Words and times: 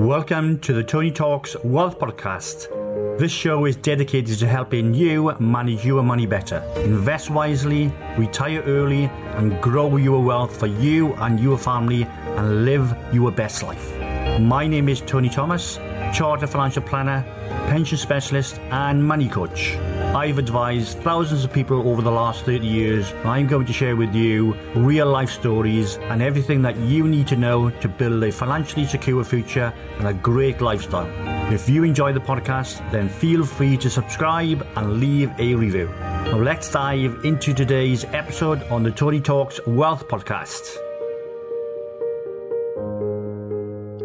Welcome 0.00 0.60
to 0.60 0.72
the 0.72 0.82
Tony 0.82 1.10
Talks 1.10 1.54
Wealth 1.62 1.98
Podcast. 1.98 3.18
This 3.18 3.30
show 3.30 3.66
is 3.66 3.76
dedicated 3.76 4.38
to 4.38 4.46
helping 4.46 4.94
you 4.94 5.34
manage 5.38 5.84
your 5.84 6.02
money 6.02 6.24
better, 6.24 6.64
invest 6.76 7.28
wisely, 7.28 7.92
retire 8.16 8.62
early, 8.62 9.10
and 9.36 9.60
grow 9.60 9.98
your 9.98 10.24
wealth 10.24 10.58
for 10.58 10.68
you 10.68 11.12
and 11.16 11.38
your 11.38 11.58
family 11.58 12.04
and 12.04 12.64
live 12.64 12.96
your 13.12 13.30
best 13.30 13.62
life. 13.62 13.94
My 14.40 14.66
name 14.66 14.88
is 14.88 15.02
Tony 15.02 15.28
Thomas, 15.28 15.76
Chartered 16.14 16.48
Financial 16.48 16.82
Planner, 16.82 17.22
Pension 17.68 17.98
Specialist, 17.98 18.58
and 18.70 19.06
Money 19.06 19.28
Coach. 19.28 19.76
I've 20.14 20.38
advised 20.38 20.98
thousands 20.98 21.44
of 21.44 21.52
people 21.52 21.88
over 21.88 22.02
the 22.02 22.10
last 22.10 22.44
30 22.44 22.66
years. 22.66 23.12
I'm 23.24 23.46
going 23.46 23.64
to 23.66 23.72
share 23.72 23.94
with 23.94 24.12
you 24.12 24.54
real 24.74 25.06
life 25.06 25.30
stories 25.30 25.98
and 25.98 26.20
everything 26.20 26.62
that 26.62 26.76
you 26.78 27.06
need 27.06 27.28
to 27.28 27.36
know 27.36 27.70
to 27.70 27.88
build 27.88 28.24
a 28.24 28.32
financially 28.32 28.86
secure 28.86 29.22
future 29.22 29.72
and 29.98 30.08
a 30.08 30.12
great 30.12 30.60
lifestyle. 30.60 31.08
If 31.52 31.68
you 31.68 31.84
enjoy 31.84 32.12
the 32.12 32.20
podcast, 32.20 32.90
then 32.90 33.08
feel 33.08 33.46
free 33.46 33.76
to 33.76 33.88
subscribe 33.88 34.66
and 34.74 34.98
leave 34.98 35.30
a 35.38 35.54
review. 35.54 35.86
Now 35.86 36.38
let's 36.38 36.68
dive 36.72 37.24
into 37.24 37.54
today's 37.54 38.04
episode 38.06 38.64
on 38.64 38.82
the 38.82 38.90
Tony 38.90 39.20
Talks 39.20 39.60
Wealth 39.64 40.08
Podcast. 40.08 40.76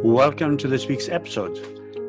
Welcome 0.04 0.58
to 0.58 0.68
this 0.68 0.86
week's 0.88 1.10
episode. 1.10 1.56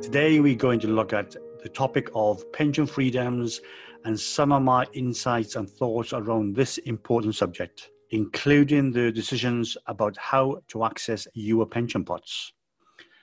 Today 0.02 0.38
we're 0.38 0.54
going 0.54 0.80
to 0.80 0.86
look 0.86 1.14
at 1.14 1.34
the 1.62 1.70
topic 1.70 2.10
of 2.14 2.52
pension 2.52 2.86
freedoms 2.86 3.60
and 4.06 4.18
some 4.18 4.52
of 4.52 4.62
my 4.62 4.86
insights 4.92 5.56
and 5.56 5.68
thoughts 5.68 6.12
around 6.12 6.54
this 6.54 6.78
important 6.78 7.34
subject, 7.34 7.90
including 8.12 8.92
the 8.92 9.10
decisions 9.10 9.76
about 9.88 10.16
how 10.16 10.62
to 10.68 10.84
access 10.84 11.26
your 11.34 11.66
pension 11.66 12.04
pots. 12.04 12.52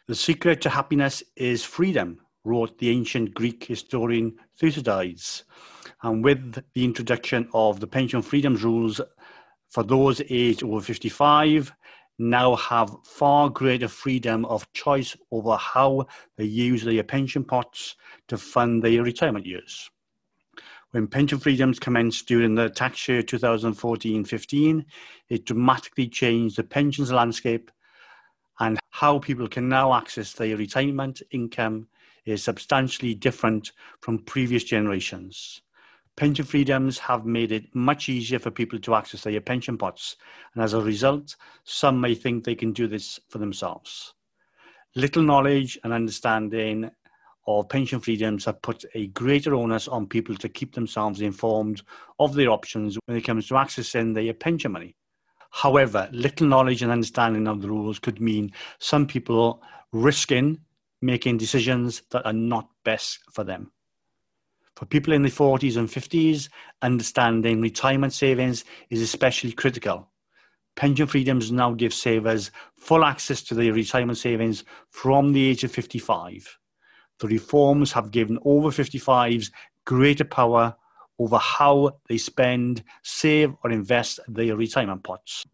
The 0.09 0.15
secret 0.15 0.59
to 0.61 0.69
happiness 0.69 1.23
is 1.37 1.63
freedom, 1.63 2.19
wrote 2.43 2.77
the 2.79 2.89
ancient 2.89 3.33
Greek 3.33 3.63
historian 3.63 4.35
Thucydides. 4.59 5.45
And 6.01 6.21
with 6.21 6.61
the 6.73 6.83
introduction 6.83 7.47
of 7.53 7.79
the 7.79 7.87
pension 7.87 8.21
freedoms 8.21 8.61
rules 8.61 8.99
for 9.69 9.83
those 9.83 10.21
aged 10.29 10.63
over 10.63 10.81
55, 10.81 11.71
now 12.19 12.57
have 12.57 12.93
far 13.05 13.49
greater 13.49 13.87
freedom 13.87 14.43
of 14.47 14.69
choice 14.73 15.15
over 15.31 15.55
how 15.55 16.07
they 16.35 16.43
use 16.43 16.83
their 16.83 17.03
pension 17.03 17.45
pots 17.45 17.95
to 18.27 18.37
fund 18.37 18.83
their 18.83 19.01
retirement 19.01 19.45
years. 19.45 19.89
When 20.93 21.07
pension 21.07 21.39
freedoms 21.39 21.79
commenced 21.79 22.27
during 22.27 22.53
the 22.53 22.69
tax 22.69 23.07
year 23.07 23.23
2014-15, 23.23 24.85
it 25.27 25.43
dramatically 25.43 26.07
changed 26.07 26.55
the 26.55 26.63
pensions 26.63 27.11
landscape 27.11 27.71
and 28.59 28.77
how 28.91 29.17
people 29.17 29.47
can 29.47 29.67
now 29.67 29.95
access 29.95 30.33
their 30.33 30.55
retirement 30.55 31.23
income 31.31 31.87
is 32.25 32.43
substantially 32.43 33.15
different 33.15 33.71
from 34.01 34.19
previous 34.19 34.63
generations. 34.63 35.63
Pension 36.15 36.45
freedoms 36.45 36.99
have 36.99 37.25
made 37.25 37.51
it 37.51 37.73
much 37.73 38.07
easier 38.07 38.37
for 38.37 38.51
people 38.51 38.77
to 38.77 38.93
access 38.93 39.23
their 39.23 39.41
pension 39.41 39.79
pots, 39.79 40.17
and 40.53 40.63
as 40.63 40.73
a 40.73 40.79
result, 40.79 41.35
some 41.63 41.99
may 41.99 42.13
think 42.13 42.43
they 42.43 42.53
can 42.53 42.71
do 42.71 42.85
this 42.85 43.19
for 43.29 43.39
themselves. 43.39 44.13
Little 44.95 45.23
knowledge 45.23 45.79
and 45.83 45.91
understanding 45.91 46.91
of 47.45 47.69
pension 47.69 47.99
freedoms 47.99 48.45
have 48.45 48.61
put 48.61 48.85
a 48.95 49.07
greater 49.07 49.53
onus 49.53 49.87
on 49.87 50.07
people 50.07 50.35
to 50.35 50.49
keep 50.49 50.73
themselves 50.73 51.21
informed 51.21 51.81
of 52.19 52.33
their 52.33 52.49
options 52.49 52.97
when 53.05 53.17
it 53.17 53.21
comes 53.21 53.47
to 53.47 53.55
accessing 53.55 54.13
their 54.13 54.33
pension 54.33 54.71
money. 54.71 54.95
However, 55.51 56.09
little 56.11 56.47
knowledge 56.47 56.81
and 56.81 56.91
understanding 56.91 57.47
of 57.47 57.61
the 57.61 57.67
rules 57.67 57.99
could 57.99 58.19
mean 58.19 58.51
some 58.79 59.05
people 59.05 59.61
risking 59.91 60.59
making 61.01 61.37
decisions 61.37 62.01
that 62.11 62.25
are 62.25 62.33
not 62.33 62.69
best 62.85 63.19
for 63.31 63.43
them. 63.43 63.71
For 64.75 64.85
people 64.85 65.13
in 65.13 65.21
their 65.21 65.29
40s 65.29 65.77
and 65.77 65.87
50s, 65.87 66.49
understanding 66.81 67.61
retirement 67.61 68.13
savings 68.13 68.63
is 68.89 69.01
especially 69.01 69.51
critical. 69.51 70.09
Pension 70.75 71.05
freedoms 71.05 71.51
now 71.51 71.73
give 71.73 71.93
savers 71.93 72.49
full 72.75 73.05
access 73.05 73.43
to 73.43 73.53
their 73.53 73.73
retirement 73.73 74.17
savings 74.17 74.63
from 74.89 75.33
the 75.33 75.45
age 75.45 75.63
of 75.63 75.71
55 75.71 76.57
the 77.19 77.27
reforms 77.27 77.91
have 77.91 78.11
given 78.11 78.39
over 78.43 78.69
55s 78.69 79.51
greater 79.85 80.25
power 80.25 80.75
over 81.19 81.37
how 81.37 81.99
they 82.09 82.17
spend, 82.17 82.83
save, 83.03 83.53
or 83.63 83.71
invest 83.71 84.19
their 84.27 84.55
retirement 84.55 85.03
pots. 85.03 85.45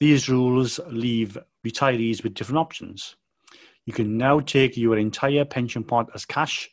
These 0.00 0.28
rules 0.28 0.80
leave 0.88 1.38
retirees 1.64 2.22
with 2.22 2.34
different 2.34 2.58
options. 2.58 3.16
You 3.86 3.92
can 3.92 4.16
now 4.16 4.40
take 4.40 4.76
your 4.76 4.98
entire 4.98 5.44
pension 5.44 5.84
pot 5.84 6.10
as 6.14 6.24
cash 6.24 6.70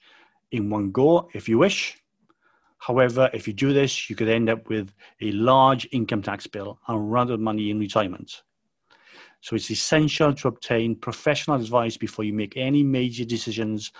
in 0.52 0.70
one 0.70 0.92
go 0.92 1.30
if 1.34 1.48
you 1.48 1.58
wish. 1.58 1.98
However, 2.80 3.30
if 3.34 3.48
you 3.48 3.54
do 3.54 3.74
this, 3.74 4.10
you 4.10 4.16
could 4.16 4.30
end 4.30 4.50
up 4.50 4.68
with 4.68 4.92
a 5.22 5.32
large 5.34 5.88
income 5.92 6.24
tax 6.24 6.48
bill 6.48 6.80
and 6.88 7.12
run 7.12 7.28
out 7.28 7.36
of 7.36 7.40
money 7.40 7.70
in 7.70 7.80
retirement. 7.80 8.42
So 9.42 9.56
it's 9.56 9.70
essential 9.70 10.34
to 10.34 10.48
obtain 10.48 10.96
professional 10.96 11.58
advice 11.58 11.98
before 11.98 12.26
you 12.26 12.34
make 12.34 12.58
any 12.58 12.84
major 12.84 13.26
decisions 13.26 13.92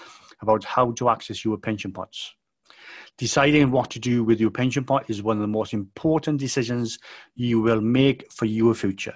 about 0.42 0.64
how 0.64 0.92
to 0.94 1.10
access 1.10 1.46
your 1.46 1.58
pension 1.58 1.92
pots. 1.92 2.34
Deciding 3.18 3.72
what 3.72 3.90
to 3.92 4.00
do 4.00 4.24
with 4.24 4.40
your 4.40 4.52
pension 4.52 4.84
pot 4.84 5.06
is 5.10 5.22
one 5.22 5.38
of 5.38 5.42
the 5.42 5.48
most 5.48 5.74
important 5.74 6.40
decisions 6.40 7.00
you 7.36 7.62
will 7.62 7.82
make 7.82 8.32
for 8.32 8.46
your 8.46 8.74
future. 8.74 9.16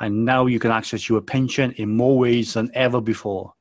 And 0.00 0.24
now 0.24 0.46
you 0.46 0.58
can 0.58 0.70
access 0.70 1.08
your 1.08 1.20
pension 1.20 1.72
in 1.72 1.96
more 1.96 2.18
ways 2.18 2.54
than 2.54 2.70
ever 2.74 3.00
before. 3.00 3.52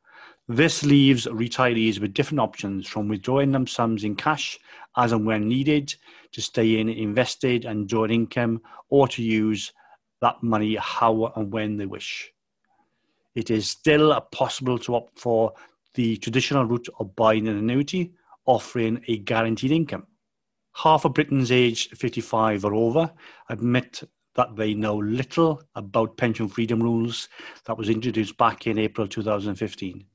This 0.48 0.84
leaves 0.84 1.26
retirees 1.28 2.00
with 2.00 2.14
different 2.14 2.40
options 2.40 2.88
from 2.88 3.10
withdrawing 3.10 3.52
lump 3.52 3.68
sums 3.68 4.04
in 4.04 4.16
cash 4.16 4.58
as 4.96 5.12
and 5.12 5.26
when 5.26 5.48
needed 5.48 5.94
to 6.32 6.42
stay 6.42 6.80
in 6.80 6.88
invested 6.88 7.66
and 7.66 7.90
draw 7.90 8.06
income 8.06 8.62
or 8.90 9.08
to 9.10 9.22
use 9.22 9.74
that 10.22 10.42
money 10.42 10.76
how 10.76 11.34
and 11.36 11.52
when 11.52 11.76
they 11.78 11.86
wish. 11.86 12.32
It 13.36 13.52
is 13.52 13.70
still 13.70 14.20
possible 14.32 14.80
to 14.80 14.96
opt 14.96 15.20
for 15.20 15.54
the 15.94 16.18
traditional 16.18 16.66
route 16.66 16.88
of 17.00 17.16
buying 17.16 17.48
an 17.48 17.58
annuity, 17.58 18.14
offering 18.46 19.04
a 19.08 19.18
guaranteed 19.20 19.72
income. 19.72 20.08
Half 20.74 21.06
of 21.06 21.14
Britons 21.14 21.52
aged 21.52 21.98
55 21.98 22.66
or 22.66 22.74
over 22.74 23.12
admit 23.50 24.04
that 24.36 24.56
they 24.56 24.76
know 24.76 24.96
little 24.98 25.62
about 25.76 26.16
pension 26.16 26.48
freedom 26.48 26.82
rules 26.82 27.28
that 27.66 27.78
was 27.78 27.90
introduced 27.90 28.38
back 28.38 28.68
in 28.68 28.78
April 28.78 29.08
2015. 29.08 30.06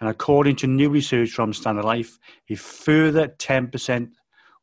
And 0.00 0.08
according 0.08 0.56
to 0.56 0.66
new 0.66 0.90
research 0.90 1.30
from 1.30 1.52
Standard 1.52 1.84
Life, 1.84 2.18
a 2.48 2.54
further 2.54 3.28
10% 3.28 4.10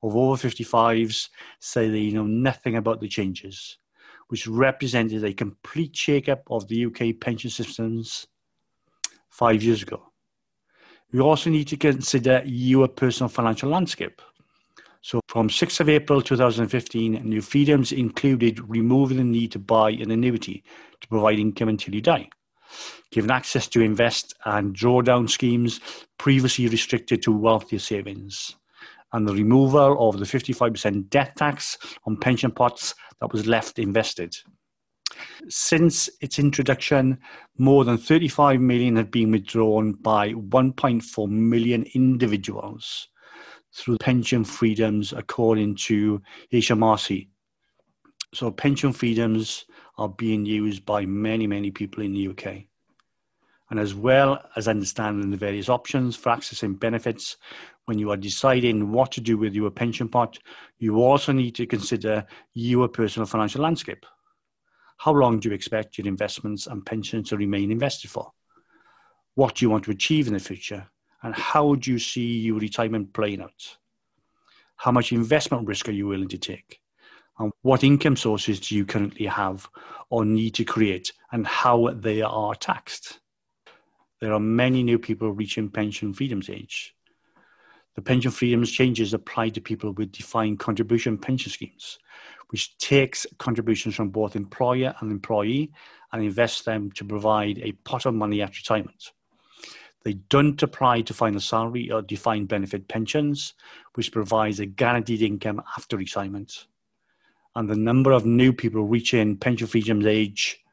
of 0.03 0.15
over 0.15 0.47
55s 0.47 1.29
say 1.59 1.89
they 1.89 2.11
know 2.11 2.25
nothing 2.25 2.77
about 2.77 3.01
the 3.01 3.07
changes, 3.07 3.77
which 4.27 4.47
represented 4.47 5.23
a 5.23 5.33
complete 5.33 5.95
shake-up 5.95 6.43
of 6.49 6.67
the 6.67 6.85
UK 6.85 7.19
pension 7.19 7.49
systems 7.49 8.27
five 9.29 9.61
years 9.63 9.81
ago. 9.81 10.12
We 11.13 11.19
also 11.19 11.51
need 11.51 11.67
to 11.67 11.77
consider 11.77 12.41
your 12.43 12.87
personal 12.87 13.29
financial 13.29 13.69
landscape. 13.69 14.19
So 15.01 15.19
from 15.27 15.47
6th 15.47 15.79
of 15.79 15.87
April 15.87 16.23
2015, 16.23 17.21
new 17.23 17.39
freedoms 17.39 17.91
included 17.91 18.59
removing 18.67 19.17
the 19.17 19.23
need 19.23 19.51
to 19.51 19.59
buy 19.59 19.91
an 19.91 20.09
annuity 20.09 20.63
to 21.01 21.07
provide 21.07 21.37
income 21.37 21.69
until 21.69 21.93
you 21.93 22.01
die, 22.01 22.29
giving 23.11 23.29
access 23.29 23.67
to 23.67 23.81
invest 23.81 24.33
and 24.45 24.75
drawdown 24.75 25.29
schemes 25.29 25.79
previously 26.17 26.67
restricted 26.67 27.21
to 27.21 27.31
wealthier 27.31 27.79
savings, 27.79 28.55
and 29.11 29.27
the 29.27 29.33
removal 29.33 30.09
of 30.09 30.17
the 30.17 30.25
55% 30.25 31.09
death 31.09 31.33
tax 31.37 31.77
on 32.07 32.17
pension 32.17 32.49
pots 32.49 32.95
that 33.21 33.31
was 33.31 33.45
left 33.45 33.77
invested. 33.77 34.35
Since 35.49 36.09
its 36.21 36.39
introduction, 36.39 37.19
more 37.57 37.83
than 37.85 37.97
35 37.97 38.59
million 38.59 38.95
have 38.95 39.11
been 39.11 39.31
withdrawn 39.31 39.93
by 39.93 40.33
1.4 40.33 41.29
million 41.29 41.85
individuals 41.93 43.09
through 43.73 43.97
pension 43.97 44.43
freedoms, 44.43 45.13
according 45.13 45.75
to 45.75 46.21
HMRC. 46.51 47.27
So, 48.33 48.51
pension 48.51 48.93
freedoms 48.93 49.65
are 49.97 50.09
being 50.09 50.45
used 50.45 50.85
by 50.85 51.05
many, 51.05 51.47
many 51.47 51.71
people 51.71 52.03
in 52.03 52.13
the 52.13 52.29
UK. 52.29 52.63
And 53.69 53.79
as 53.79 53.95
well 53.95 54.43
as 54.55 54.67
understanding 54.67 55.31
the 55.31 55.37
various 55.37 55.69
options 55.69 56.15
for 56.15 56.31
accessing 56.31 56.79
benefits, 56.79 57.37
when 57.85 57.99
you 57.99 58.11
are 58.11 58.17
deciding 58.17 58.91
what 58.91 59.11
to 59.13 59.21
do 59.21 59.37
with 59.37 59.53
your 59.53 59.71
pension 59.71 60.07
pot, 60.07 60.37
you 60.77 60.97
also 61.01 61.31
need 61.31 61.55
to 61.55 61.65
consider 61.65 62.25
your 62.53 62.87
personal 62.87 63.25
financial 63.25 63.61
landscape. 63.61 64.05
How 65.03 65.11
long 65.11 65.39
do 65.39 65.49
you 65.49 65.55
expect 65.55 65.97
your 65.97 66.07
investments 66.07 66.67
and 66.67 66.85
pension 66.85 67.23
to 67.25 67.37
remain 67.37 67.71
invested 67.71 68.09
for? 68.09 68.31
What 69.35 69.55
do 69.55 69.65
you 69.65 69.69
want 69.69 69.83
to 69.85 69.91
achieve 69.91 70.27
in 70.27 70.33
the 70.33 70.39
future? 70.39 70.87
And 71.23 71.35
how 71.35 71.75
do 71.75 71.91
you 71.91 71.99
see 71.99 72.39
your 72.39 72.59
retirement 72.59 73.13
playing 73.13 73.41
out? 73.41 73.77
How 74.77 74.91
much 74.91 75.11
investment 75.11 75.67
risk 75.67 75.89
are 75.89 75.93
you 75.93 76.07
willing 76.07 76.29
to 76.29 76.37
take? 76.37 76.79
And 77.39 77.51
what 77.63 77.83
income 77.83 78.15
sources 78.15 78.59
do 78.59 78.75
you 78.75 78.85
currently 78.85 79.25
have 79.25 79.67
or 80.09 80.23
need 80.23 80.55
to 80.55 80.63
create 80.63 81.11
and 81.31 81.45
how 81.47 81.89
they 81.93 82.21
are 82.21 82.55
taxed? 82.55 83.19
there 84.23 84.33
are 84.33 84.39
many 84.39 84.83
new 84.83 84.97
people 84.97 85.33
reaching 85.33 85.69
pension 85.69 86.13
freedoms 86.13 86.49
age. 86.49 86.95
The 87.95 88.01
pension 88.01 88.31
freedoms 88.31 88.71
changes 88.71 89.13
apply 89.13 89.49
to 89.49 89.59
people 89.59 89.91
with 89.91 90.13
defined 90.13 90.59
contribution 90.59 91.17
pension 91.17 91.51
schemes, 91.51 91.99
which 92.53 92.77
takes 92.77 93.25
contributions 93.39 93.95
from 93.95 94.09
both 94.09 94.35
employer 94.35 94.93
and 95.01 95.11
employee 95.11 95.71
and 96.11 96.23
invests 96.23 96.61
them 96.61 96.91
to 96.91 97.03
provide 97.03 97.57
a 97.57 97.71
pot 97.83 98.05
of 98.05 98.13
money 98.13 98.43
at 98.43 98.55
retirement. 98.55 99.11
They 100.03 100.13
don't 100.29 100.61
apply 100.61 101.01
to 101.01 101.15
final 101.15 101.39
salary 101.39 101.89
or 101.89 102.03
defined 102.03 102.49
benefit 102.49 102.87
pensions, 102.87 103.55
which 103.95 104.11
provides 104.11 104.59
a 104.59 104.67
guaranteed 104.67 105.23
income 105.23 105.63
after 105.75 105.97
retirement. 105.97 106.67
And 107.55 107.67
the 107.67 107.75
number 107.75 108.11
of 108.11 108.23
new 108.23 108.53
people 108.53 108.83
reaching 108.83 109.35
pension 109.35 109.65
freedoms 109.65 110.05
age 110.05 110.63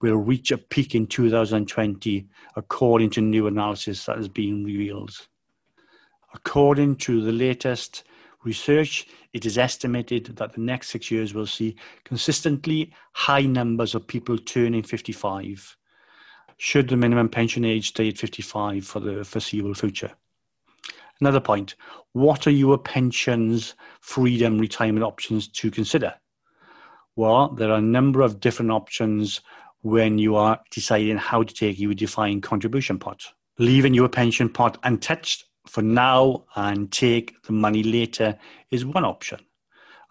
will 0.00 0.16
reach 0.16 0.52
a 0.52 0.58
peak 0.58 0.94
in 0.94 1.06
2020, 1.06 2.28
according 2.56 3.10
to 3.10 3.20
new 3.20 3.46
analysis 3.46 4.06
that 4.06 4.16
has 4.16 4.28
been 4.28 4.64
revealed. 4.64 5.12
According 6.32 6.96
to 6.96 7.20
the 7.20 7.32
latest 7.32 8.04
research, 8.46 9.06
it 9.32 9.44
is 9.44 9.58
estimated 9.58 10.36
that 10.36 10.54
the 10.54 10.60
next 10.60 10.88
six 10.88 11.10
years 11.10 11.34
will 11.34 11.46
see 11.46 11.76
consistently 12.04 12.92
high 13.12 13.42
numbers 13.42 13.94
of 13.94 14.06
people 14.06 14.38
turning 14.38 14.82
55, 14.82 15.76
should 16.56 16.88
the 16.88 16.96
minimum 16.96 17.28
pension 17.28 17.64
age 17.64 17.88
stay 17.88 18.08
at 18.08 18.16
55 18.16 18.86
for 18.86 19.00
the 19.00 19.24
foreseeable 19.24 19.74
future. 19.74 20.12
Another 21.20 21.40
point 21.40 21.74
what 22.12 22.46
are 22.46 22.50
your 22.50 22.78
pensions 22.78 23.74
freedom 24.00 24.58
retirement 24.58 25.04
options 25.04 25.48
to 25.48 25.70
consider? 25.70 26.14
Well, 27.16 27.48
there 27.48 27.70
are 27.70 27.78
a 27.78 27.82
number 27.82 28.20
of 28.22 28.40
different 28.40 28.70
options 28.70 29.40
when 29.82 30.18
you 30.18 30.36
are 30.36 30.60
deciding 30.70 31.16
how 31.16 31.42
to 31.42 31.54
take 31.54 31.78
your 31.78 31.94
defined 31.94 32.42
contribution 32.42 32.98
pot. 32.98 33.32
Leaving 33.58 33.94
your 33.94 34.08
pension 34.08 34.48
pot 34.48 34.78
untouched 34.82 35.44
for 35.66 35.82
now 35.82 36.44
and 36.54 36.90
take 36.90 37.42
the 37.42 37.52
money 37.52 37.82
later 37.82 38.38
is 38.70 38.84
one 38.84 39.04
option. 39.04 39.40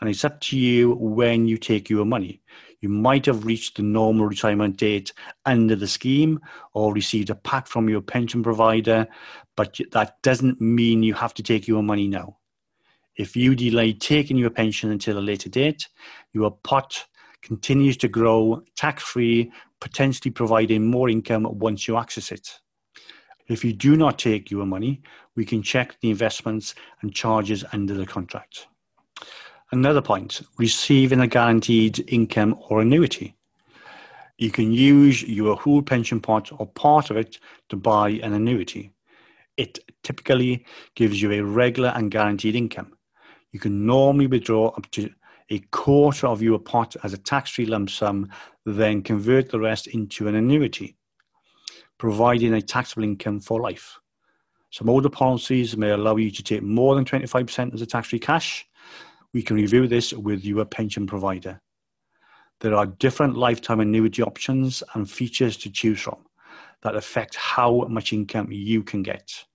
And 0.02 0.10
it's 0.10 0.26
up 0.26 0.42
to 0.42 0.58
you 0.58 0.96
when 0.96 1.48
you 1.48 1.58
take 1.58 1.90
your 1.90 2.06
money. 2.06 2.42
You 2.82 2.90
might 2.90 3.26
have 3.26 3.46
reached 3.46 3.78
the 3.78 3.84
normal 3.84 4.26
retirement 4.26 4.78
date 4.78 5.14
under 5.46 5.76
the 5.76 5.88
scheme 5.88 6.40
or 6.74 6.94
received 6.94 7.30
a 7.30 7.36
pack 7.36 7.68
from 7.68 7.90
your 7.90 8.02
pension 8.02 8.44
provider, 8.44 9.08
but 9.56 9.80
that 9.92 10.22
doesn't 10.22 10.60
mean 10.62 11.02
you 11.02 11.14
have 11.14 11.34
to 11.36 11.44
take 11.44 11.68
your 11.68 11.82
money 11.82 12.08
now. 12.08 12.38
If 13.16 13.36
you 13.36 13.56
delay 13.56 13.94
taking 13.94 14.38
your 14.38 14.50
pension 14.50 14.92
until 14.92 15.18
a 15.18 15.20
later 15.20 15.50
date, 15.50 15.88
your 16.34 16.52
pot 16.52 17.06
continues 17.42 17.96
to 17.98 18.08
grow 18.08 18.62
tax 18.76 19.04
free, 19.04 19.52
potentially 19.80 20.32
providing 20.32 20.86
more 20.90 21.10
income 21.10 21.48
once 21.60 21.88
you 21.88 21.98
access 21.98 22.32
it. 22.32 22.60
If 23.48 23.64
you 23.64 23.74
do 23.74 23.96
not 23.96 24.18
take 24.18 24.50
your 24.50 24.66
money, 24.66 25.02
we 25.36 25.46
can 25.46 25.62
check 25.62 25.98
the 26.02 26.10
investments 26.10 26.74
and 27.02 27.14
charges 27.14 27.64
under 27.72 27.94
the 27.94 28.06
contract. 28.06 28.68
Another 29.72 30.02
point 30.02 30.42
receiving 30.58 31.20
a 31.20 31.28
guaranteed 31.28 32.04
income 32.12 32.58
or 32.70 32.82
annuity. 32.82 33.36
You 34.38 34.52
can 34.52 34.72
use 34.72 35.24
your 35.24 35.56
whole 35.56 35.82
pension 35.82 36.20
pot 36.20 36.52
or 36.60 36.68
part 36.68 37.10
of 37.10 37.18
it 37.18 37.40
to 37.70 37.76
buy 37.76 38.10
an 38.10 38.34
annuity. 38.34 38.92
It 39.58 39.80
typically 40.04 40.66
gives 40.96 41.22
you 41.22 41.32
a 41.32 41.42
regular 41.42 41.90
and 41.90 42.12
guaranteed 42.12 42.56
income. 42.56 42.94
You 43.52 43.60
can 43.60 43.86
normally 43.86 44.28
withdraw 44.28 44.70
up 44.70 44.90
to 44.92 45.10
a 45.50 45.60
quarter 45.72 46.28
of 46.28 46.42
your 46.42 46.60
pot 46.60 46.96
as 47.04 47.14
a 47.14 47.18
tax 47.18 47.52
free 47.52 47.66
lump 47.66 47.90
sum, 47.90 48.30
then 48.66 49.02
convert 49.02 49.50
the 49.50 49.60
rest 49.60 49.88
into 49.88 50.28
an 50.28 50.36
annuity, 50.36 50.98
providing 51.98 52.54
a 52.54 52.62
taxable 52.62 53.04
income 53.04 53.40
for 53.40 53.62
life. 53.62 54.00
Some 54.72 54.90
older 54.90 55.10
policies 55.10 55.78
may 55.78 55.92
allow 55.92 56.18
you 56.18 56.32
to 56.32 56.44
take 56.44 56.62
more 56.62 56.96
than 56.96 57.06
25% 57.06 57.74
as 57.74 57.82
a 57.82 57.86
tax 57.86 58.10
free 58.10 58.20
cash. 58.20 58.66
We 59.34 59.42
can 59.42 59.56
review 59.56 59.88
this 59.88 60.14
with 60.14 60.44
your 60.44 60.66
pension 60.66 61.08
provider. 61.08 61.62
There 62.60 62.76
are 62.76 62.86
different 62.86 63.38
lifetime 63.38 63.80
annuity 63.80 64.22
options 64.22 64.84
and 64.94 65.10
features 65.10 65.58
to 65.58 65.70
choose 65.70 66.02
from 66.02 66.26
that 66.82 66.96
affect 66.96 67.36
how 67.36 67.86
much 67.90 68.14
income 68.14 68.52
you 68.52 68.84
can 68.84 69.04
get. 69.04 69.46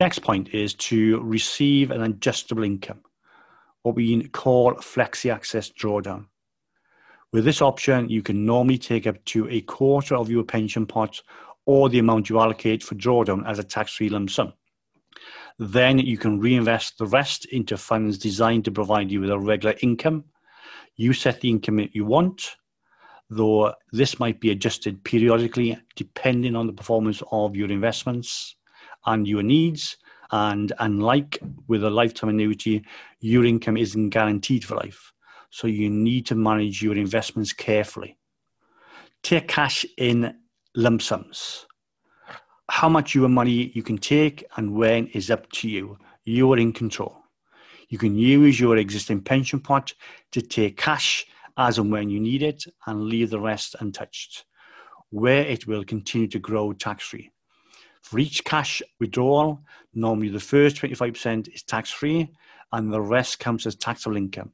Next 0.00 0.20
point 0.20 0.48
is 0.50 0.74
to 0.74 1.20
receive 1.20 1.90
an 1.90 2.02
adjustable 2.02 2.62
income 2.62 3.02
what 3.82 3.94
we 3.94 4.28
call 4.28 4.74
flexi 4.74 5.32
access 5.32 5.70
drawdown. 5.70 6.26
With 7.32 7.44
this 7.44 7.62
option, 7.62 8.08
you 8.08 8.22
can 8.22 8.44
normally 8.44 8.78
take 8.78 9.06
up 9.06 9.22
to 9.26 9.48
a 9.48 9.60
quarter 9.62 10.14
of 10.14 10.30
your 10.30 10.44
pension 10.44 10.86
pot 10.86 11.20
or 11.68 11.90
the 11.90 11.98
amount 11.98 12.30
you 12.30 12.40
allocate 12.40 12.82
for 12.82 12.94
drawdown 12.94 13.46
as 13.46 13.58
a 13.58 13.62
tax 13.62 13.92
free 13.92 14.08
lump 14.08 14.30
sum. 14.30 14.50
Then 15.58 15.98
you 15.98 16.16
can 16.16 16.40
reinvest 16.40 16.96
the 16.96 17.04
rest 17.04 17.44
into 17.44 17.76
funds 17.76 18.16
designed 18.16 18.64
to 18.64 18.70
provide 18.70 19.10
you 19.10 19.20
with 19.20 19.30
a 19.30 19.38
regular 19.38 19.74
income. 19.82 20.24
You 20.96 21.12
set 21.12 21.42
the 21.42 21.50
income 21.50 21.76
that 21.76 21.94
you 21.94 22.06
want, 22.06 22.56
though 23.28 23.74
this 23.92 24.18
might 24.18 24.40
be 24.40 24.50
adjusted 24.50 25.04
periodically 25.04 25.78
depending 25.94 26.56
on 26.56 26.66
the 26.66 26.72
performance 26.72 27.22
of 27.32 27.54
your 27.54 27.70
investments 27.70 28.56
and 29.04 29.28
your 29.28 29.42
needs 29.42 29.98
and 30.30 30.72
unlike 30.78 31.38
with 31.66 31.84
a 31.84 31.90
lifetime 31.90 32.30
annuity, 32.30 32.82
your 33.20 33.44
income 33.44 33.76
isn't 33.76 34.08
guaranteed 34.08 34.64
for 34.64 34.76
life. 34.76 35.12
So 35.50 35.66
you 35.66 35.90
need 35.90 36.24
to 36.26 36.34
manage 36.34 36.82
your 36.82 36.96
investments 36.96 37.52
carefully. 37.52 38.16
Take 39.22 39.48
cash 39.48 39.84
in 39.98 40.34
lump 40.78 41.02
sums. 41.02 41.66
How 42.70 42.88
much 42.88 43.12
your 43.12 43.28
money 43.28 43.72
you 43.74 43.82
can 43.82 43.98
take 43.98 44.44
and 44.56 44.76
when 44.76 45.08
is 45.08 45.28
up 45.28 45.50
to 45.54 45.68
you. 45.68 45.98
You 46.22 46.52
are 46.52 46.58
in 46.58 46.72
control. 46.72 47.16
You 47.88 47.98
can 47.98 48.14
use 48.14 48.60
your 48.60 48.76
existing 48.76 49.22
pension 49.22 49.58
pot 49.58 49.92
to 50.30 50.40
take 50.40 50.76
cash 50.76 51.26
as 51.56 51.78
and 51.78 51.90
when 51.90 52.10
you 52.10 52.20
need 52.20 52.44
it 52.44 52.62
and 52.86 53.06
leave 53.06 53.30
the 53.30 53.40
rest 53.40 53.74
untouched, 53.80 54.44
where 55.10 55.44
it 55.44 55.66
will 55.66 55.82
continue 55.82 56.28
to 56.28 56.38
grow 56.38 56.72
tax 56.72 57.08
free. 57.08 57.32
For 58.02 58.20
each 58.20 58.44
cash 58.44 58.80
withdrawal, 59.00 59.60
normally 59.94 60.28
the 60.28 60.38
first 60.38 60.76
25% 60.76 61.52
is 61.52 61.64
tax 61.64 61.90
free 61.90 62.30
and 62.70 62.92
the 62.92 63.00
rest 63.00 63.40
comes 63.40 63.66
as 63.66 63.74
taxable 63.74 64.16
income. 64.16 64.52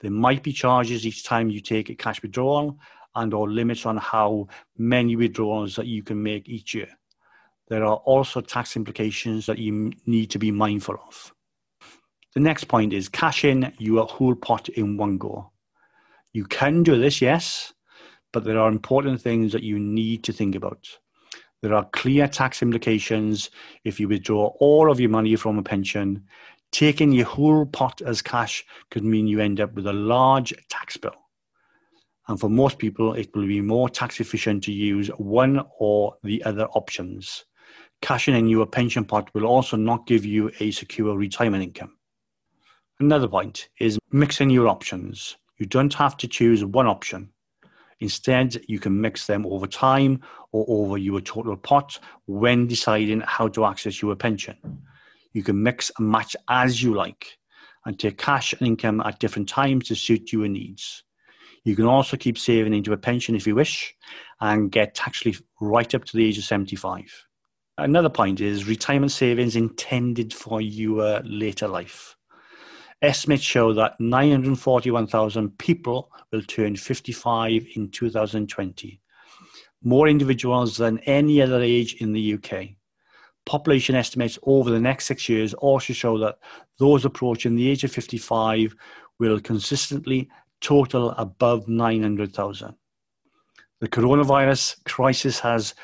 There 0.00 0.10
might 0.10 0.42
be 0.42 0.52
charges 0.52 1.06
each 1.06 1.22
time 1.22 1.50
you 1.50 1.60
take 1.60 1.88
a 1.88 1.94
cash 1.94 2.20
withdrawal 2.20 2.80
and 3.14 3.34
or 3.34 3.50
limits 3.50 3.86
on 3.86 3.96
how 3.96 4.48
many 4.76 5.16
withdrawals 5.16 5.76
that 5.76 5.86
you 5.86 6.02
can 6.02 6.22
make 6.22 6.48
each 6.48 6.74
year. 6.74 6.88
There 7.68 7.84
are 7.84 7.96
also 7.96 8.40
tax 8.40 8.76
implications 8.76 9.46
that 9.46 9.58
you 9.58 9.92
need 10.06 10.30
to 10.30 10.38
be 10.38 10.50
mindful 10.50 10.96
of. 11.06 11.32
The 12.34 12.40
next 12.40 12.64
point 12.64 12.92
is 12.92 13.08
cash 13.08 13.44
in 13.44 13.72
your 13.78 14.06
whole 14.06 14.34
pot 14.34 14.68
in 14.70 14.96
one 14.96 15.18
go. 15.18 15.52
You 16.32 16.44
can 16.44 16.82
do 16.82 16.98
this, 16.98 17.20
yes, 17.20 17.72
but 18.32 18.44
there 18.44 18.58
are 18.58 18.68
important 18.68 19.20
things 19.20 19.52
that 19.52 19.62
you 19.62 19.78
need 19.78 20.24
to 20.24 20.32
think 20.32 20.54
about. 20.54 20.88
There 21.60 21.74
are 21.74 21.88
clear 21.92 22.26
tax 22.26 22.62
implications 22.62 23.50
if 23.84 24.00
you 24.00 24.08
withdraw 24.08 24.46
all 24.58 24.90
of 24.90 24.98
your 24.98 25.10
money 25.10 25.36
from 25.36 25.58
a 25.58 25.62
pension. 25.62 26.24
Taking 26.72 27.12
your 27.12 27.26
whole 27.26 27.66
pot 27.66 28.00
as 28.00 28.22
cash 28.22 28.64
could 28.90 29.04
mean 29.04 29.26
you 29.26 29.40
end 29.40 29.60
up 29.60 29.74
with 29.74 29.86
a 29.86 29.92
large 29.92 30.54
tax 30.68 30.96
bill. 30.96 31.21
And 32.28 32.38
for 32.38 32.48
most 32.48 32.78
people, 32.78 33.14
it 33.14 33.34
will 33.34 33.46
be 33.46 33.60
more 33.60 33.88
tax 33.88 34.20
efficient 34.20 34.62
to 34.64 34.72
use 34.72 35.08
one 35.18 35.64
or 35.78 36.16
the 36.22 36.42
other 36.44 36.66
options. 36.68 37.44
Cashing 38.00 38.36
in 38.36 38.48
your 38.48 38.66
pension 38.66 39.04
pot 39.04 39.32
will 39.34 39.46
also 39.46 39.76
not 39.76 40.06
give 40.06 40.24
you 40.24 40.50
a 40.60 40.70
secure 40.70 41.16
retirement 41.16 41.62
income. 41.62 41.96
Another 43.00 43.28
point 43.28 43.68
is 43.80 43.98
mixing 44.12 44.50
your 44.50 44.68
options. 44.68 45.36
You 45.58 45.66
don't 45.66 45.94
have 45.94 46.16
to 46.18 46.28
choose 46.28 46.64
one 46.64 46.86
option. 46.86 47.30
Instead, 48.00 48.60
you 48.66 48.80
can 48.80 49.00
mix 49.00 49.26
them 49.26 49.46
over 49.46 49.66
time 49.66 50.20
or 50.50 50.64
over 50.68 50.98
your 50.98 51.20
total 51.20 51.56
pot 51.56 51.98
when 52.26 52.66
deciding 52.66 53.20
how 53.20 53.46
to 53.48 53.64
access 53.64 54.02
your 54.02 54.16
pension. 54.16 54.56
You 55.32 55.42
can 55.42 55.62
mix 55.62 55.90
and 55.98 56.08
match 56.08 56.34
as 56.48 56.82
you 56.82 56.94
like 56.94 57.38
and 57.84 57.98
take 57.98 58.18
cash 58.18 58.52
and 58.52 58.66
income 58.66 59.00
at 59.04 59.20
different 59.20 59.48
times 59.48 59.88
to 59.88 59.94
suit 59.94 60.32
your 60.32 60.48
needs. 60.48 61.04
You 61.64 61.76
can 61.76 61.86
also 61.86 62.16
keep 62.16 62.38
saving 62.38 62.74
into 62.74 62.92
a 62.92 62.96
pension 62.96 63.36
if 63.36 63.46
you 63.46 63.54
wish 63.54 63.94
and 64.40 64.70
get 64.70 64.94
tax 64.94 65.24
relief 65.24 65.42
right 65.60 65.94
up 65.94 66.04
to 66.04 66.16
the 66.16 66.26
age 66.26 66.38
of 66.38 66.44
75. 66.44 67.26
Another 67.78 68.08
point 68.08 68.40
is 68.40 68.66
retirement 68.66 69.12
savings 69.12 69.56
intended 69.56 70.34
for 70.34 70.60
your 70.60 71.20
later 71.20 71.68
life. 71.68 72.16
Estimates 73.00 73.42
show 73.42 73.72
that 73.72 73.98
941,000 73.98 75.56
people 75.58 76.10
will 76.30 76.42
turn 76.42 76.76
55 76.76 77.66
in 77.74 77.90
2020, 77.90 79.00
more 79.82 80.06
individuals 80.06 80.76
than 80.76 80.98
any 81.00 81.42
other 81.42 81.60
age 81.60 81.94
in 81.94 82.12
the 82.12 82.34
UK. 82.34 82.68
Population 83.44 83.96
estimates 83.96 84.38
over 84.44 84.70
the 84.70 84.78
next 84.78 85.06
six 85.06 85.28
years 85.28 85.52
also 85.54 85.92
show 85.92 86.16
that 86.18 86.38
those 86.78 87.04
approaching 87.04 87.56
the 87.56 87.68
age 87.68 87.82
of 87.82 87.90
55 87.90 88.76
will 89.18 89.40
consistently 89.40 90.28
total 90.62 91.10
above 91.12 91.68
900,000. 91.68 92.74
The 93.80 93.88
coronavirus 93.88 94.84
crisis 94.84 95.40
has 95.40 95.74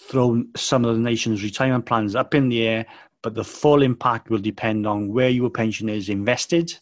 thrown 0.00 0.48
some 0.56 0.84
of 0.84 0.94
the 0.94 1.02
nation's 1.02 1.42
retirement 1.42 1.84
plans 1.84 2.14
up 2.14 2.34
in 2.34 2.48
the 2.48 2.66
air, 2.66 2.86
but 3.22 3.34
the 3.34 3.44
full 3.44 3.82
impact 3.82 4.30
will 4.30 4.38
depend 4.38 4.86
on 4.86 5.12
where 5.12 5.28
your 5.28 5.50
pension 5.50 5.88
is 5.88 6.08
invested. 6.08 6.72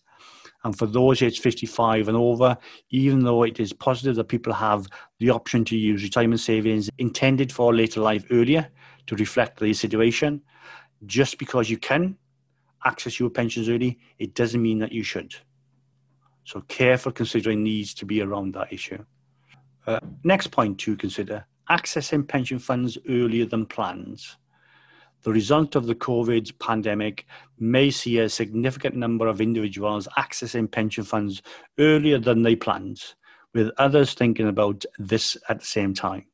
And 0.64 0.76
for 0.76 0.87
those 0.87 1.23
aged 1.23 1.43
55 1.43 2.09
and 2.09 2.17
over, 2.17 2.57
even 2.90 3.21
though 3.25 3.45
it 3.45 3.59
is 3.59 3.73
positive 3.73 4.17
that 4.17 4.25
people 4.25 4.52
have 4.52 4.87
the 5.19 5.31
option 5.31 5.64
to 5.67 5.76
use 5.76 6.02
retirement 6.02 6.40
savings 6.40 6.90
intended 6.99 7.50
for 7.50 7.75
later 7.75 8.00
life 8.00 8.25
earlier 8.31 8.69
to 9.07 9.17
reflect 9.17 9.59
their 9.59 9.75
situation, 9.75 10.43
just 11.07 11.38
because 11.38 11.71
you 11.71 11.78
can 11.78 12.17
access 12.85 13.19
your 13.19 13.31
pensions 13.31 13.69
early, 13.69 13.99
it 14.19 14.35
doesn't 14.35 14.61
mean 14.62 14.78
that 14.81 14.93
you 14.93 15.02
should. 15.02 15.35
So 16.49 16.62
careful 16.62 17.12
considering 17.12 17.62
needs 17.62 17.93
to 17.93 18.07
be 18.07 18.23
around 18.23 18.55
that 18.55 18.73
issue. 18.73 19.05
Uh, 19.87 20.00
next 20.25 20.47
point 20.47 20.78
to 20.78 20.97
consider 20.97 21.45
accessing 21.69 22.26
pension 22.26 22.59
funds 22.59 22.97
earlier 23.07 23.45
than 23.45 23.67
plans. 23.67 24.38
The 25.25 25.33
result 25.33 25.76
of 25.76 25.87
the 25.87 25.95
COVID 25.95 26.59
pandemic 26.59 27.26
may 27.59 27.90
see 27.90 28.21
a 28.21 28.31
significant 28.31 28.97
number 28.97 29.26
of 29.26 29.43
individuals 29.43 30.09
accessing 30.17 30.73
pension 30.73 31.05
funds 31.05 31.43
earlier 31.78 32.19
than 32.19 32.45
they 32.45 32.57
planned, 32.57 33.02
with 33.52 33.71
others 33.76 34.14
thinking 34.14 34.49
about 34.49 34.87
this 34.99 35.37
at 35.50 35.61
the 35.61 35.67
same 35.67 35.93
time. 35.93 36.25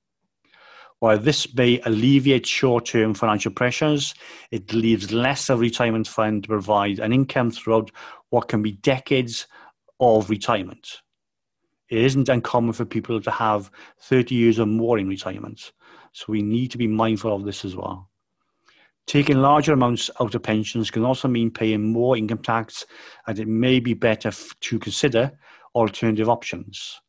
While 1.00 1.18
this 1.18 1.52
may 1.54 1.80
alleviate 1.80 2.46
short 2.46 2.84
term 2.86 3.14
financial 3.14 3.50
pressures, 3.50 4.14
it 4.52 4.72
leaves 4.72 5.10
less 5.10 5.50
of 5.50 5.58
a 5.58 5.62
retirement 5.62 6.06
fund 6.06 6.44
to 6.44 6.50
provide 6.50 7.00
an 7.00 7.12
income 7.12 7.50
throughout 7.50 7.90
what 8.30 8.46
can 8.46 8.62
be 8.62 8.72
decades 8.72 9.48
of 10.00 10.30
retirement. 10.30 11.00
It 11.88 11.98
isn't 11.98 12.28
uncommon 12.28 12.72
for 12.72 12.84
people 12.84 13.20
to 13.20 13.30
have 13.30 13.70
30 14.00 14.34
years 14.34 14.58
or 14.58 14.66
more 14.66 14.98
in 14.98 15.08
retirement. 15.08 15.72
So 16.12 16.26
we 16.28 16.42
need 16.42 16.70
to 16.70 16.78
be 16.78 16.86
mindful 16.86 17.34
of 17.34 17.44
this 17.44 17.64
as 17.64 17.76
well. 17.76 18.10
Taking 19.06 19.42
larger 19.42 19.74
amounts 19.74 20.10
out 20.20 20.34
of 20.34 20.42
pensions 20.42 20.90
can 20.90 21.04
also 21.04 21.28
mean 21.28 21.50
paying 21.50 21.92
more 21.92 22.16
income 22.16 22.38
tax, 22.38 22.86
and 23.26 23.38
it 23.38 23.46
may 23.46 23.78
be 23.78 23.92
better 23.92 24.28
f- 24.28 24.54
to 24.60 24.78
consider 24.78 25.30
alternative 25.74 26.28
options. 26.28 27.00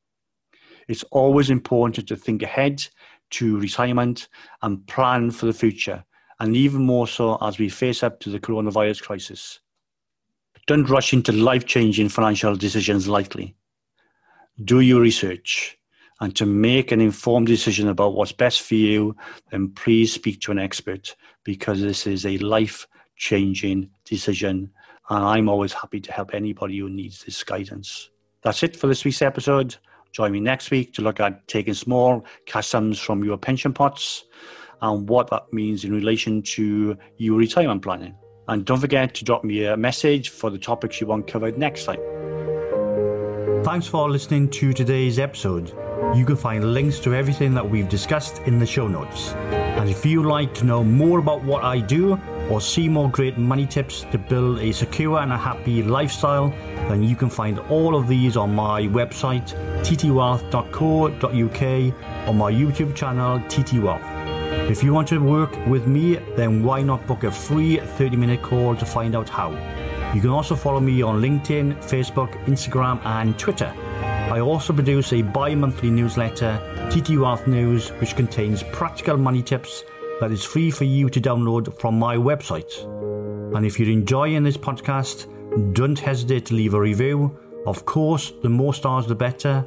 It's 0.88 1.04
always 1.12 1.50
important 1.50 2.08
to 2.10 2.18
think 2.18 2.44
ahead 2.44 2.86
to 3.32 3.60
retirement 3.60 4.28
and 4.62 4.86
plan 4.88 5.32
for 5.32 5.46
the 5.46 5.54
future, 5.54 6.04
and 6.40 6.56
even 6.56 6.86
more 6.86 7.08
so 7.08 7.38
as 7.42 7.58
we 7.58 7.70
face 7.70 8.04
up 8.04 8.20
to 8.20 8.30
the 8.30 8.40
coronavirus 8.40 9.02
crisis. 9.02 9.62
Don't 10.68 10.90
rush 10.90 11.14
into 11.14 11.32
life 11.32 11.66
changing 11.66 12.10
financial 12.10 12.56
decisions 12.56 13.08
lightly 13.08 13.56
do 14.64 14.80
your 14.80 15.02
research 15.02 15.78
and 16.22 16.36
to 16.36 16.46
make 16.46 16.92
an 16.92 17.02
informed 17.02 17.48
decision 17.48 17.90
about 17.90 18.16
what's 18.16 18.32
best 18.32 18.62
for 18.62 18.76
you, 18.76 19.16
then 19.52 19.70
please 19.72 20.14
speak 20.14 20.40
to 20.42 20.52
an 20.52 20.60
expert 20.60 21.16
because 21.44 21.82
this 21.82 22.08
is 22.08 22.26
a 22.26 22.38
life 22.38 22.88
changing 23.18 23.90
decision. 24.06 24.72
And 25.10 25.24
I'm 25.24 25.50
always 25.50 25.74
happy 25.74 26.00
to 26.00 26.12
help 26.12 26.34
anybody 26.34 26.80
who 26.80 26.90
needs 26.90 27.24
this 27.24 27.44
guidance. 27.44 28.10
That's 28.44 28.64
it 28.64 28.78
for 28.78 28.88
this 28.88 29.04
week's 29.04 29.22
episode. 29.22 29.76
Join 30.14 30.32
me 30.32 30.40
next 30.40 30.72
week 30.72 30.94
to 30.94 31.02
look 31.02 31.20
at 31.20 31.46
taking 31.50 31.74
small 31.74 32.26
cash 32.46 32.68
sums 32.68 32.98
from 32.98 33.24
your 33.24 33.38
pension 33.38 33.74
pots 33.74 34.24
and 34.82 35.10
what 35.10 35.30
that 35.32 35.52
means 35.52 35.84
in 35.84 35.94
relation 35.94 36.42
to 36.44 36.98
your 37.18 37.38
retirement 37.38 37.82
planning. 37.82 38.16
And 38.48 38.64
don't 38.66 38.80
forget 38.80 39.16
to 39.16 39.26
drop 39.26 39.44
me 39.44 39.66
a 39.66 39.76
message 39.76 40.30
for 40.30 40.50
the 40.50 40.60
topics 40.60 41.02
you 41.02 41.08
want 41.08 41.28
covered 41.28 41.58
next 41.58 41.86
time. 41.86 42.00
Thanks 43.64 43.88
for 43.88 44.10
listening 44.10 44.50
to 44.52 44.74
today's 44.74 45.18
episode. 45.18 45.74
You 46.16 46.26
can 46.26 46.36
find 46.36 46.74
links 46.74 47.00
to 47.00 47.16
everything 47.16 47.56
that 47.56 47.68
we've 47.68 47.90
discussed 47.90 48.40
in 48.46 48.60
the 48.60 48.66
show 48.66 48.88
notes. 48.88 49.34
And 49.34 49.90
if 49.90 50.06
you'd 50.06 50.26
like 50.26 50.54
to 50.56 50.66
know 50.66 50.84
more 50.84 51.20
about 51.20 51.42
what 51.44 51.64
I 51.64 51.80
do 51.80 52.20
or 52.50 52.62
see 52.62 52.88
more 52.88 53.10
great 53.10 53.40
money 53.40 53.66
tips 53.66 54.06
to 54.12 54.20
build 54.20 54.60
a 54.60 54.72
secure 54.72 55.20
and 55.20 55.34
a 55.34 55.38
happy 55.38 55.82
lifestyle, 55.82 56.50
then 56.88 57.02
you 57.02 57.16
can 57.16 57.30
find 57.30 57.58
all 57.72 57.96
of 57.96 58.08
these 58.08 58.38
on 58.38 58.54
my 58.54 58.84
website, 58.84 59.56
ttwealth.co.uk, 59.82 62.28
or 62.28 62.34
my 62.34 62.52
YouTube 62.52 62.96
channel, 62.96 63.40
ttwealth. 63.40 64.15
If 64.68 64.84
you 64.84 64.94
want 64.94 65.08
to 65.10 65.20
work 65.20 65.56
with 65.68 65.86
me, 65.86 66.16
then 66.36 66.64
why 66.64 66.82
not 66.82 67.06
book 67.06 67.24
a 67.24 67.32
free 67.32 67.78
30 67.78 68.18
minute 68.18 68.42
call 68.42 68.76
to 68.76 68.84
find 68.84 69.16
out 69.16 69.30
how? 69.30 69.52
You 70.16 70.22
can 70.22 70.32
also 70.32 70.56
follow 70.56 70.80
me 70.80 71.04
on 71.04 71.22
LinkedIn, 71.22 71.84
Facebook, 71.84 72.32
Instagram, 72.46 73.00
and 73.06 73.38
Twitter. 73.38 73.72
I 74.32 74.40
also 74.40 74.74
produce 74.74 75.14
a 75.14 75.22
bi 75.22 75.54
monthly 75.54 75.92
newsletter, 75.92 76.58
TT 76.90 77.20
Wealth 77.20 77.46
News, 77.46 77.90
which 78.00 78.16
contains 78.16 78.64
practical 78.64 79.18
money 79.18 79.44
tips 79.44 79.84
that 80.20 80.32
is 80.32 80.44
free 80.44 80.72
for 80.72 80.86
you 80.86 81.12
to 81.12 81.22
download 81.22 81.80
from 81.80 82.00
my 82.00 82.16
website. 82.16 82.74
And 83.56 83.68
if 83.68 83.80
you're 83.80 83.92
enjoying 83.92 84.42
this 84.42 84.58
podcast, 84.58 85.28
don't 85.74 86.00
hesitate 86.00 86.48
to 86.48 86.56
leave 86.56 86.74
a 86.74 86.82
review. 86.82 87.38
Of 87.68 87.86
course, 87.86 88.34
the 88.42 88.50
more 88.50 88.74
stars 88.74 89.06
the 89.06 89.14
better, 89.14 89.64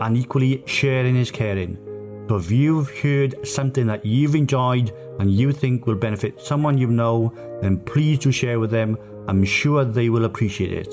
and 0.00 0.16
equally, 0.16 0.64
sharing 0.66 1.14
is 1.14 1.30
caring. 1.30 1.89
So 2.30 2.36
if 2.36 2.48
you've 2.48 2.88
heard 3.00 3.44
something 3.44 3.88
that 3.88 4.06
you've 4.06 4.36
enjoyed 4.36 4.92
and 5.18 5.32
you 5.32 5.50
think 5.50 5.88
will 5.88 5.96
benefit 5.96 6.40
someone 6.40 6.78
you 6.78 6.86
know, 6.86 7.34
then 7.60 7.80
please 7.80 8.20
do 8.20 8.30
share 8.30 8.60
with 8.60 8.70
them 8.70 8.96
I'm 9.26 9.44
sure 9.44 9.84
they 9.84 10.10
will 10.10 10.24
appreciate 10.24 10.72
it. 10.72 10.92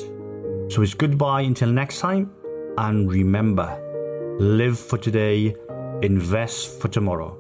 So 0.72 0.82
it's 0.82 0.96
goodbye 0.96 1.42
until 1.42 1.70
next 1.70 2.00
time, 2.00 2.32
and 2.80 3.08
remember 3.08 3.68
live 4.40 4.80
for 4.80 4.98
today, 4.98 5.56
invest 6.02 6.82
for 6.82 6.88
tomorrow. 6.88 7.37